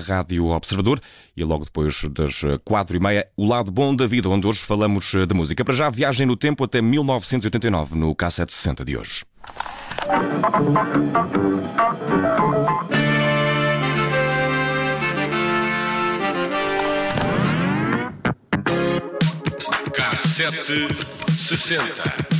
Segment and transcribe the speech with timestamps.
[0.00, 1.00] Rádio Observador
[1.36, 5.12] e logo depois das quatro e meia, o lado bom da vida, onde hoje falamos
[5.12, 5.64] de música.
[5.64, 9.24] Para já, viagem no tempo até 1989, no K760 de hoje.
[19.92, 22.30] K760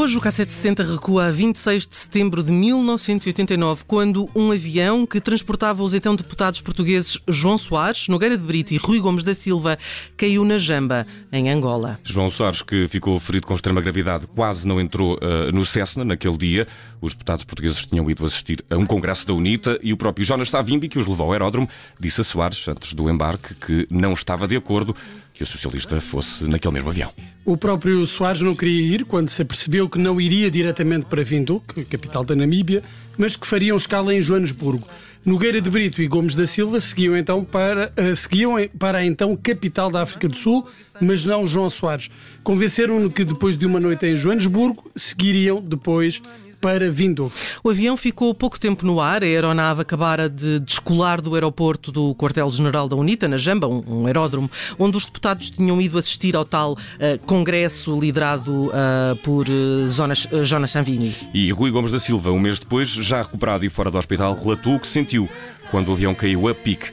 [0.00, 5.82] Hoje o K760 recua a 26 de setembro de 1989, quando um avião que transportava
[5.82, 9.78] os então deputados portugueses João Soares, Nogueira de Brito e Rui Gomes da Silva
[10.16, 12.00] caiu na Jamba, em Angola.
[12.02, 16.38] João Soares, que ficou ferido com extrema gravidade, quase não entrou uh, no Cessna naquele
[16.38, 16.66] dia.
[16.98, 20.48] Os deputados portugueses tinham ido assistir a um congresso da UNITA e o próprio Jonas
[20.48, 21.68] Savimbi, que os levou ao aeródromo,
[22.00, 24.96] disse a Soares, antes do embarque, que não estava de acordo
[25.40, 27.10] que o socialista fosse naquele mesmo avião.
[27.46, 31.86] O próprio Soares não queria ir quando se apercebeu que não iria diretamente para Windhoek,
[31.86, 32.82] capital da Namíbia,
[33.16, 34.86] mas que fariam escala em Joanesburgo.
[35.24, 39.34] Nogueira de Brito e Gomes da Silva seguiam então para, uh, seguiam para a então
[39.34, 40.68] capital da África do Sul,
[41.00, 42.10] mas não João Soares.
[42.44, 46.20] Convenceram-no que depois de uma noite em Joanesburgo, seguiriam depois
[46.60, 47.32] para Vindo.
[47.64, 49.22] O avião ficou pouco tempo no ar.
[49.22, 54.50] A aeronave acabara de descolar do aeroporto do quartel-general da UNITA, na Jamba, um, aeródromo,
[54.78, 56.78] onde os deputados tinham ido assistir ao tal uh,
[57.26, 61.14] congresso liderado uh, por uh, Jonas, uh, Jonas Sanvini.
[61.32, 64.76] E Rui Gomes da Silva, um mês depois, já recuperado e fora do hospital, relatou
[64.76, 65.28] o que sentiu
[65.70, 66.90] quando o avião caiu a pique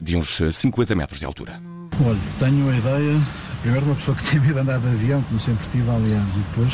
[0.00, 1.60] de uns 50 metros de altura.
[2.04, 3.20] Olha, tenho a ideia,
[3.62, 6.38] primeiro, uma pessoa que tem medo de andar de avião, como sempre tive, aliás, e
[6.38, 6.72] depois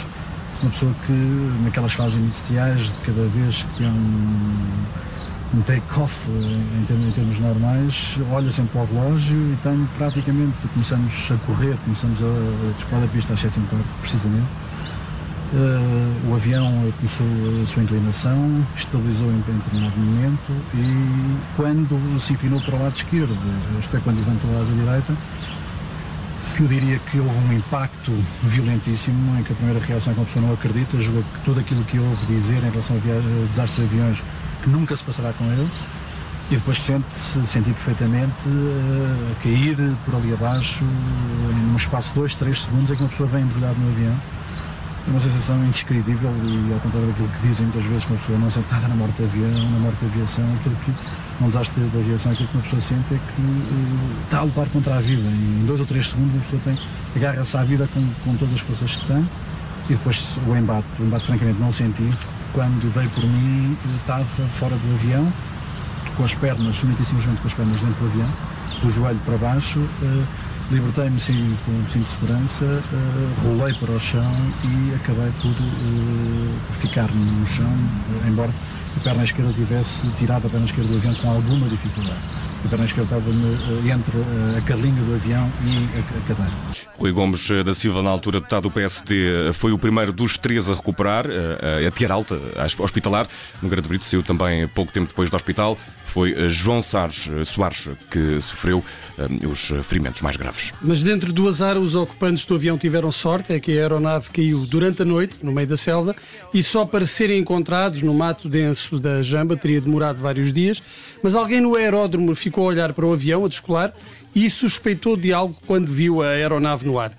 [0.65, 1.13] uma pessoa que
[1.63, 7.39] naquelas fases iniciais de cada vez que é um, um take-off em, termos, em termos
[7.39, 12.73] normais, olha sempre para o relógio e tem praticamente, começamos a correr, começamos a, a
[12.79, 14.47] disparar a pista às 7 h precisamente.
[15.53, 17.27] Uh, o avião começou
[17.63, 23.37] a sua inclinação, estabilizou em determinado momento e quando se inclinou para o lado esquerdo,
[23.79, 25.15] isto é, quando desentrou a asa direita,
[26.55, 28.13] que eu diria que houve um impacto
[28.45, 31.61] violentíssimo, em que a primeira reação é que uma pessoa não acredita, julga que tudo
[31.61, 34.23] aquilo que houve dizer em relação a, a desastres de aviões,
[34.63, 35.69] que nunca se passará com ele,
[36.51, 42.35] e depois sente-se, senti perfeitamente uh, cair por ali abaixo, em um espaço de 2,
[42.37, 44.13] 3 segundos, em que uma pessoa vem embrulhada no avião.
[44.13, 44.64] é
[45.07, 48.51] uma sensação indescritível e ao contrário daquilo que dizem muitas vezes que uma pessoa não
[48.51, 50.93] sente nada na morte de avião, na morte de aviação, aquilo que
[51.43, 54.67] um desastre de aviação, aquilo que uma pessoa sente é que uh, está a lutar
[54.69, 55.29] contra a vida.
[55.29, 56.79] E em dois ou três segundos uma pessoa tem,
[57.17, 59.29] agarra-se à vida com, com todas as forças que tem
[59.89, 62.11] e depois o embate, o embate francamente não senti,
[62.53, 65.31] quando dei por mim estava fora do avião,
[66.17, 68.29] com as pernas, somente e simplesmente com as pernas dentro do avião,
[68.81, 70.27] do joelho para baixo, uh,
[70.71, 74.25] Libertei-me sim com um cinto de segurança, uh, rolei para o chão
[74.65, 77.71] e acabei por uh, ficar no chão,
[78.27, 78.51] embora
[78.97, 82.19] a perna esquerda tivesse tirado a perna esquerda do avião com alguma dificuldade.
[82.65, 86.53] A perna esquerda estava entre a carlinha do avião e a, a cadeira.
[86.97, 90.75] Rui Gomes da Silva, na altura deputado do PSD, foi o primeiro dos três a
[90.75, 92.41] recuperar, a ter alta
[92.79, 93.27] hospitalar.
[93.61, 95.77] No Grande Brito saiu também pouco tempo depois do hospital.
[96.15, 98.85] Foi João Soares, Soares que sofreu
[99.51, 100.73] os ferimentos mais graves.
[100.81, 104.65] Mas dentro do azar, os ocupantes do avião tiveram sorte, é que a aeronave caiu
[104.65, 106.15] durante a noite, no meio da selva,
[106.55, 110.81] e só para serem encontrados no mato denso da Jamba teria demorado vários dias.
[111.21, 113.93] Mas alguém no aeródromo ficou a olhar para o avião, a descolar,
[114.33, 117.11] e suspeitou de algo quando viu a aeronave no ar.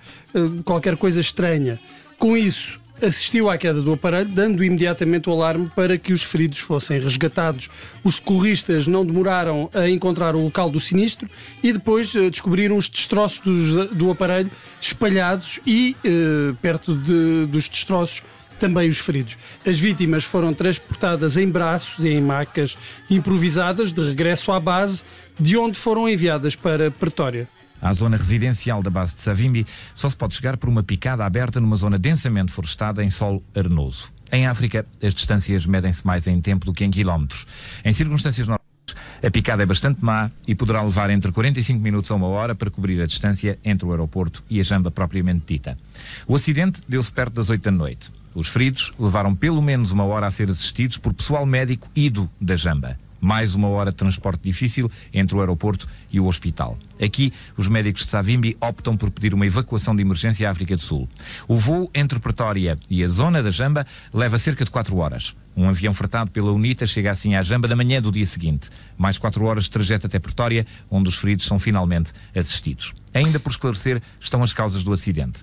[0.64, 1.78] Qualquer coisa estranha.
[2.18, 6.58] Com isso, assistiu à queda do aparelho, dando imediatamente o alarme para que os feridos
[6.58, 7.68] fossem resgatados.
[8.02, 11.28] Os socorristas não demoraram a encontrar o local do sinistro
[11.62, 17.68] e depois uh, descobriram os destroços dos, do aparelho espalhados e, uh, perto de, dos
[17.68, 18.22] destroços,
[18.58, 19.36] também os feridos.
[19.66, 22.76] As vítimas foram transportadas em braços e em macas
[23.10, 25.02] improvisadas de regresso à base,
[25.38, 27.48] de onde foram enviadas para Pretória.
[27.80, 31.60] À zona residencial da base de Savimbi só se pode chegar por uma picada aberta
[31.60, 34.10] numa zona densamente florestada em solo arenoso.
[34.32, 37.46] Em África, as distâncias medem-se mais em tempo do que em quilómetros.
[37.84, 38.66] Em circunstâncias normais,
[39.22, 42.70] a picada é bastante má e poderá levar entre 45 minutos a uma hora para
[42.70, 45.78] cobrir a distância entre o aeroporto e a jamba propriamente dita.
[46.26, 48.10] O acidente deu-se perto das 8 da noite.
[48.34, 52.54] Os feridos levaram pelo menos uma hora a ser assistidos por pessoal médico ido da
[52.56, 52.98] jamba.
[53.20, 56.78] Mais uma hora de transporte difícil entre o aeroporto e o hospital.
[57.00, 60.80] Aqui, os médicos de Savimbi optam por pedir uma evacuação de emergência à África do
[60.80, 61.08] Sul.
[61.46, 65.36] O voo entre Pretória e a zona da Jamba leva cerca de 4 horas.
[65.56, 68.70] Um avião fretado pela UNITA chega assim à Jamba da manhã do dia seguinte.
[68.96, 72.94] Mais 4 horas de trajeto até Pretória, onde os feridos são finalmente assistidos.
[73.12, 75.42] Ainda por esclarecer estão as causas do acidente.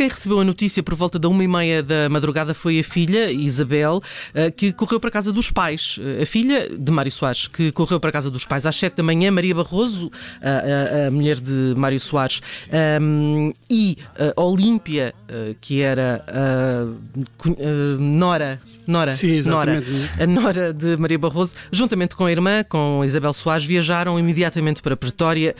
[0.00, 3.30] Quem recebeu a notícia por volta da uma e meia da madrugada foi a filha,
[3.30, 4.00] Isabel,
[4.32, 6.00] eh, que correu para a casa dos pais.
[6.00, 8.94] Eh, a filha de Mário Soares, que correu para a casa dos pais às sete
[8.94, 10.10] da manhã, Maria Barroso,
[10.40, 12.40] a, a, a mulher de Mário Soares,
[12.98, 13.98] um, e
[14.34, 16.86] a Olímpia, eh, que era a
[17.98, 19.84] Nora, Nora, Sim, Nora,
[20.18, 24.96] a Nora de Maria Barroso, juntamente com a irmã, com Isabel Soares, viajaram imediatamente para
[24.96, 25.54] Pretória.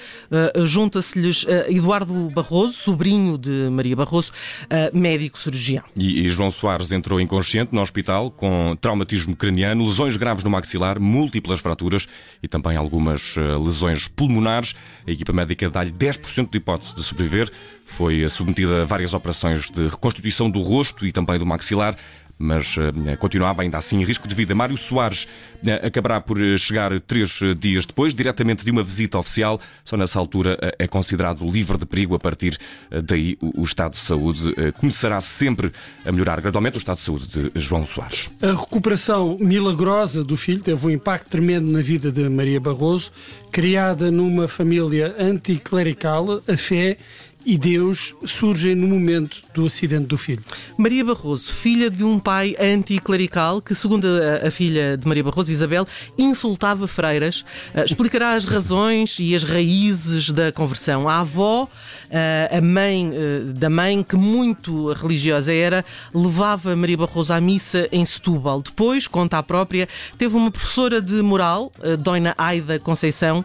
[0.64, 5.84] Junta-se-lhes Eduardo Barroso, sobrinho de Maria Barroso, uh, médico cirurgião.
[5.96, 11.00] E, e, João Soares entrou inconsciente no hospital com traumatismo craniano, lesões graves no maxilar,
[11.00, 12.06] múltiplas fraturas
[12.42, 14.74] e também algumas uh, lesões pulmonares.
[15.06, 17.50] A equipa médica dá-lhe 10% de hipótese de sobreviver.
[17.86, 21.96] Foi submetida a várias operações de reconstituição do rosto e também do maxilar
[22.40, 24.54] mas uh, continuava ainda assim em risco de vida.
[24.54, 25.24] Mário Soares
[25.62, 29.60] uh, acabará por eh, chegar três dias depois, diretamente de uma visita oficial.
[29.84, 32.14] Só nessa altura é considerado livre de perigo.
[32.14, 32.58] A partir
[33.04, 35.70] daí, o, estado de saúde começará sempre
[36.04, 36.76] a melhorar gradualmente.
[36.76, 38.30] O estado de saúde de João Soares.
[38.40, 43.10] A recuperação milagrosa do filho teve um impacto tremendo na vida de Maria Barroso,
[43.52, 46.42] criada numa família anticlerical.
[46.48, 46.96] A fé
[47.44, 50.42] e Deus surgem no momento do acidente do filho.
[50.76, 55.50] Maria Barroso, filha de um pai anticlerical que, segundo a, a filha de Maria Barroso,
[55.50, 55.86] Isabel,
[56.18, 57.44] insultava freiras,
[57.74, 61.08] uh, explicará as razões e as raízes da conversão.
[61.08, 65.84] A avó, uh, a mãe uh, da mãe, que muito religiosa era,
[66.14, 68.62] levava Maria Barroso à missa em Setúbal.
[68.62, 69.88] Depois, conta a própria,
[70.18, 73.44] teve uma professora de moral, uh, Dona Aida Conceição,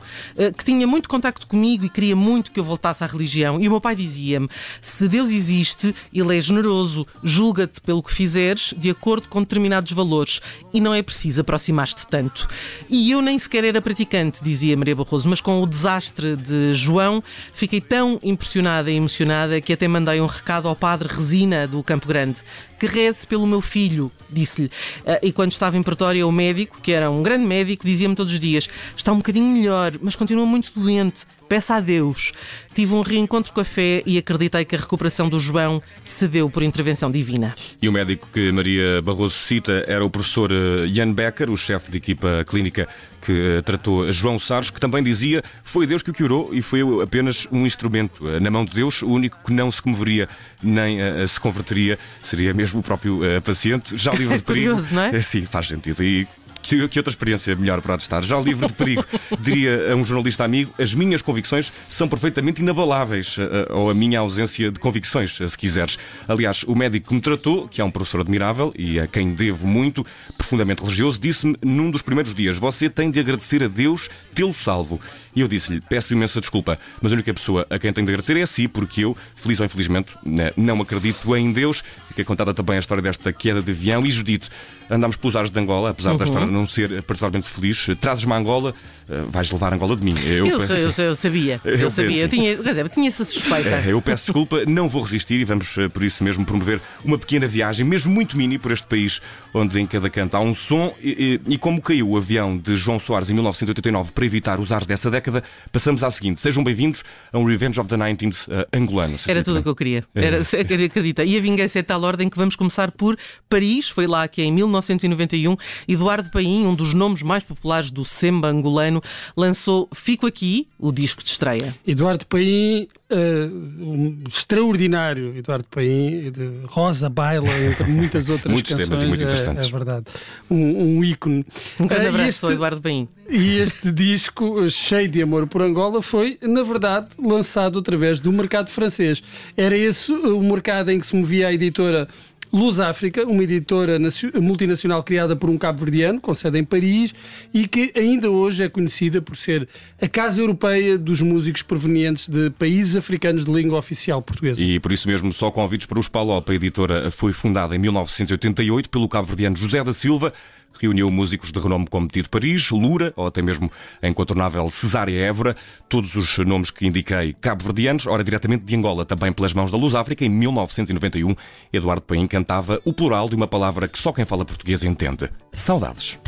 [0.57, 3.59] que tinha muito contacto comigo e queria muito que eu voltasse à religião.
[3.59, 4.49] E meu pai dizia-me:
[4.81, 10.41] se Deus existe, Ele é generoso, julga-te pelo que fizeres de acordo com determinados valores
[10.73, 12.47] e não é preciso aproximar-te tanto.
[12.89, 17.23] E eu nem sequer era praticante, dizia Maria Barroso, mas com o desastre de João
[17.53, 22.07] fiquei tão impressionada e emocionada que até mandei um recado ao padre Resina do Campo
[22.07, 22.39] Grande
[22.79, 24.69] que reze pelo meu filho, disse-lhe.
[25.05, 28.33] Ah, e quando estava em Pretória, o médico, que era um grande médico, dizia-me todos
[28.33, 31.25] os dias: está um bocadinho melhor, mas continua muito doente.
[31.47, 32.31] Peça a Deus.
[32.73, 36.49] Tive um reencontro com a fé e acreditei que a recuperação do João se deu
[36.49, 37.53] por intervenção divina.
[37.79, 40.49] E o médico que Maria Barroso cita era o professor
[40.91, 42.87] Jan Becker, o chefe de equipa clínica
[43.21, 46.81] que ah, tratou João Sares, que também dizia foi Deus que o curou e foi
[47.01, 50.27] apenas um instrumento na mão de Deus, o único que não se comoveria
[50.61, 54.75] nem se converteria seria mesmo o próprio uh, paciente, já livre de perigo.
[54.75, 55.21] Curioso, não é?
[55.21, 56.03] Sim, faz sentido.
[56.03, 56.27] E
[56.65, 58.23] que outra experiência melhor para estar?
[58.23, 59.05] Já livre de perigo,
[59.39, 64.19] diria a um jornalista amigo, as minhas convicções são perfeitamente inabaláveis, eh, ou a minha
[64.19, 65.97] ausência de convicções, se quiseres.
[66.27, 69.67] Aliás, o médico que me tratou, que é um professor admirável e a quem devo
[69.67, 70.05] muito,
[70.37, 74.99] profundamente religioso, disse-me num dos primeiros dias: Você tem de agradecer a Deus tê-lo salvo.
[75.35, 78.37] E eu disse-lhe: Peço imensa desculpa, mas a única pessoa a quem tenho de agradecer
[78.37, 81.83] é a si, porque eu, feliz ou infelizmente, né, não acredito em Deus.
[82.09, 84.05] Fica contada também a história desta queda de avião.
[84.05, 84.49] E Judito,
[84.89, 86.17] andámos pelos ares de Angola, apesar uhum.
[86.17, 87.87] da história não ser particularmente feliz.
[87.99, 88.73] Trazes-me a Angola,
[89.09, 90.15] eh, vais levar Angola de mim.
[90.25, 91.61] Eu, eu, sei, eu, sei, eu sabia.
[91.63, 92.21] Eu, eu sabia.
[92.23, 93.69] Eu tinha, quer dizer, tinha essa suspeita.
[93.69, 97.17] É, eu peço desculpa, não vou resistir e vamos, eh, por isso mesmo, promover uma
[97.17, 99.21] pequena viagem, mesmo muito mini, por este país,
[99.53, 100.93] onde em cada canto há um som.
[101.01, 104.71] E, e, e como caiu o avião de João Soares em 1989 para evitar os
[104.71, 106.39] ares dessa década, passamos à seguinte.
[106.39, 109.15] Sejam bem-vindos a um Revenge of the 19th uh, angolano.
[109.27, 110.03] Era tudo o que eu queria.
[110.13, 110.25] É.
[110.25, 110.41] Era,
[110.85, 111.23] acredita.
[111.23, 113.17] E a vingança é tal ordem que vamos começar por
[113.49, 113.89] Paris.
[113.89, 115.55] Foi lá que em 1991
[115.87, 119.01] Eduardo Paim, um dos nomes mais populares do semba angolano,
[119.35, 121.75] lançou Fico Aqui, o disco de estreia.
[121.85, 128.87] Eduardo Paim, uh, um extraordinário Eduardo Paim, de Rosa Baila, entre muitas outras Muitos canções.
[128.87, 129.65] Temas e muito interessantes.
[129.65, 130.05] É, é verdade.
[130.49, 131.45] Um, um ícone.
[131.79, 133.07] Um grande uh, abraço este, Eduardo Paim.
[133.29, 138.69] E este disco, cheio de amor por Angola, foi, na verdade, lançado através do mercado
[138.69, 139.23] francês.
[139.57, 142.07] Era esse o mercado em que se movia a editora
[142.55, 143.99] Luz África, uma editora
[144.41, 147.13] multinacional criada por um cabo-verdiano, com sede em Paris,
[147.53, 149.67] e que ainda hoje é conhecida por ser
[150.01, 154.63] a Casa Europeia dos Músicos provenientes de países africanos de língua oficial portuguesa.
[154.63, 158.89] E por isso mesmo, só convites para os Palop, a editora foi fundada em 1988
[158.89, 160.31] pelo cabo-verdiano José da Silva,
[160.79, 165.55] reuniu músicos de renome como Tito Paris, Lura ou até mesmo a incontornável Cesária Évora,
[165.87, 169.95] todos os nomes que indiquei cabo-verdianos, ora diretamente de Angola, também pelas mãos da Luz
[169.95, 171.35] África, em 1991,
[171.71, 176.19] Eduardo Paim cantava o plural de uma palavra que só quem fala português entende: saudades.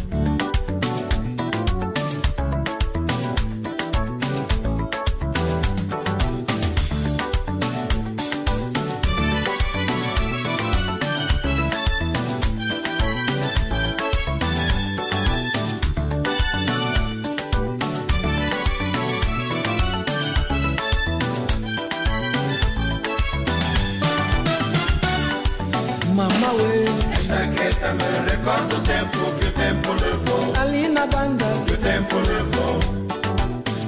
[27.93, 30.53] Me recorda o tempo que o tempo levou.
[30.61, 31.45] Ali na banda.
[31.65, 32.79] Que o tempo levou.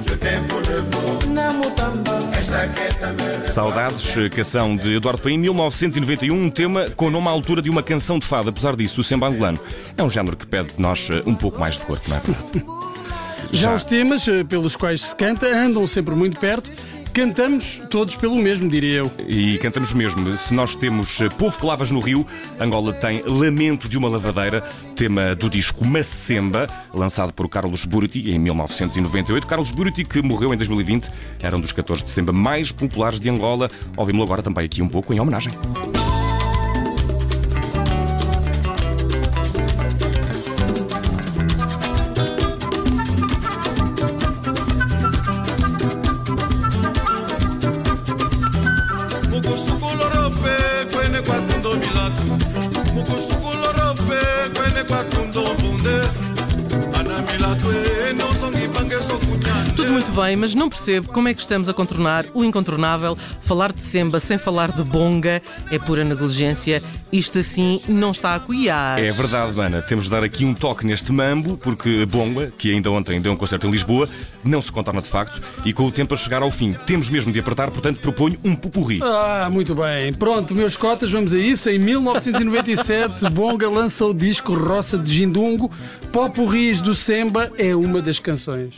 [0.04, 1.32] Que o tempo levou.
[1.32, 2.18] Na mutamba.
[2.38, 7.60] Esta queta me Saudades, canção de Eduardo Paim, 1991, um tema com nome à altura
[7.60, 8.48] de uma canção de fado.
[8.48, 9.58] Apesar disso, o samba angolano
[9.96, 12.20] é um género que pede de nós eh, um pouco mais de corpo, não é
[12.20, 12.80] verdade?
[13.52, 16.70] Já os temas eh, pelos quais se canta andam sempre muito perto.
[17.12, 19.10] Cantamos todos pelo mesmo, diria eu.
[19.26, 20.36] E cantamos mesmo.
[20.36, 22.24] Se nós temos eh, Povo que Lavas no Rio,
[22.58, 24.62] Angola tem Lamento de uma Lavadeira,
[24.94, 29.46] tema do disco Macemba, lançado por Carlos Buriti em 1998.
[29.46, 33.28] Carlos Buriti, que morreu em 2020, era um dos 14 de Semba mais populares de
[33.28, 33.68] Angola.
[33.96, 35.52] Ouvimos-lo agora também aqui um pouco em homenagem.
[59.76, 63.16] Tudo muito bem, mas não percebo como é que estamos a contornar o incontornável.
[63.42, 66.82] Falar de semba sem falar de bonga é pura negligência.
[67.10, 68.98] Isto assim não está a coiar.
[68.98, 69.80] É verdade, Mana.
[69.80, 73.36] Temos de dar aqui um toque neste mambo, porque Bonga, que ainda ontem deu um
[73.36, 74.08] concerto em Lisboa,
[74.44, 76.74] não se contorna de facto e com o tempo a chegar ao fim.
[76.86, 79.00] Temos mesmo de apertar, portanto proponho um pupurri.
[79.02, 80.12] Ah, muito bem.
[80.12, 81.70] Pronto, meus cotas, vamos a isso.
[81.70, 85.70] Em 1997, Bonga lança o disco Roça de Gindungo.
[86.12, 88.74] Popurris do Semba é uma das canções.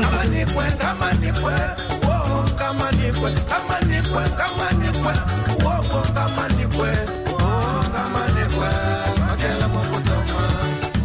[0.00, 1.54] Kamanikwe, kamanikwe
[3.48, 5.12] kamanikwe Kamanikwe,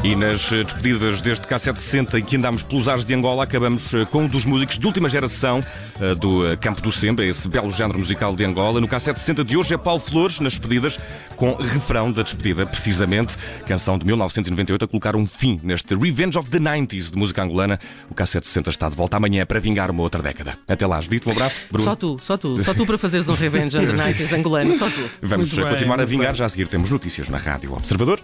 [0.04, 4.04] E nas eh, despedidas deste K760 em que andámos pelos ares de Angola, acabamos eh,
[4.06, 5.64] com um dos músicos de última geração
[6.00, 8.82] eh, do Campo do Semba, esse belo género musical de Angola.
[8.82, 10.98] No K760 de hoje é Paulo Flores, nas despedidas,
[11.36, 13.36] com refrão da despedida, precisamente,
[13.68, 17.80] canção de 1998, a colocar um fim neste Revenge of the 90s de música angolana.
[18.10, 20.58] O K760 está de volta amanhã para vingar uma outra década.
[20.68, 21.66] Até lá, dito um abraço.
[21.70, 21.86] Bruno.
[21.86, 24.90] Só tu, só tu, só tu para fazeres um Revenge on the Nights angolano, só
[24.90, 25.08] tu.
[25.22, 26.30] Vamos Muito bem, continuar a vingar.
[26.30, 26.36] bem.
[26.38, 28.20] Já a seguir temos notícias na Rádio Observador.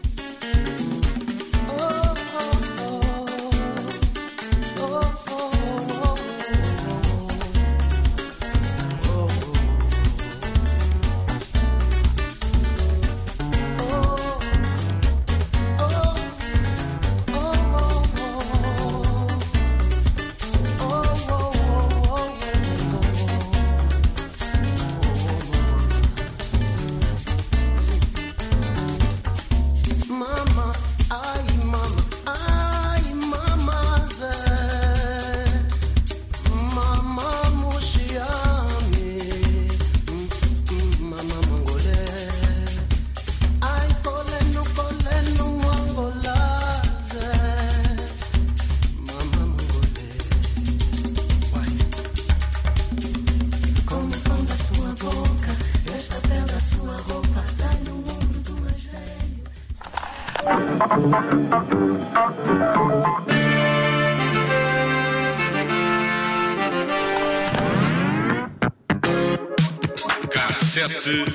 [70.29, 71.25] Cassete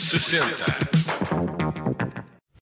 [0.00, 0.91] 60.